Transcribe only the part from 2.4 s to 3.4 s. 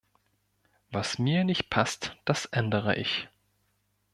ändere ich.